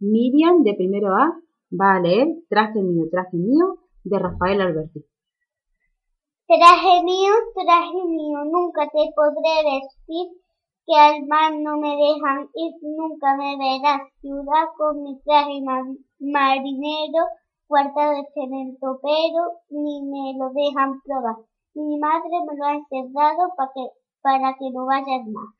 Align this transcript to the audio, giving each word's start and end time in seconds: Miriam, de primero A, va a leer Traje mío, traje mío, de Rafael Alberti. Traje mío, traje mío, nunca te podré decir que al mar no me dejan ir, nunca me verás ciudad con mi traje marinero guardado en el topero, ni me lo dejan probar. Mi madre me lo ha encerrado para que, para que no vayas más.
Miriam, 0.00 0.62
de 0.62 0.74
primero 0.74 1.12
A, 1.14 1.36
va 1.70 1.96
a 1.96 2.00
leer 2.00 2.28
Traje 2.48 2.80
mío, 2.82 3.04
traje 3.10 3.36
mío, 3.36 3.76
de 4.02 4.18
Rafael 4.18 4.60
Alberti. 4.60 5.04
Traje 6.46 7.04
mío, 7.04 7.32
traje 7.54 8.02
mío, 8.06 8.38
nunca 8.50 8.88
te 8.88 9.12
podré 9.14 9.54
decir 9.70 10.26
que 10.86 10.96
al 10.96 11.26
mar 11.26 11.52
no 11.52 11.76
me 11.76 11.90
dejan 11.96 12.48
ir, 12.54 12.72
nunca 12.82 13.36
me 13.36 13.56
verás 13.58 14.00
ciudad 14.20 14.66
con 14.76 15.02
mi 15.02 15.20
traje 15.20 15.60
marinero 16.18 17.24
guardado 17.68 18.14
en 18.34 18.54
el 18.54 18.78
topero, 18.80 19.60
ni 19.68 20.02
me 20.02 20.34
lo 20.38 20.50
dejan 20.50 21.00
probar. 21.02 21.36
Mi 21.74 21.98
madre 21.98 22.30
me 22.48 22.56
lo 22.56 22.64
ha 22.64 22.74
encerrado 22.74 23.52
para 23.56 23.70
que, 23.74 23.86
para 24.22 24.54
que 24.58 24.70
no 24.72 24.86
vayas 24.86 25.26
más. 25.28 25.59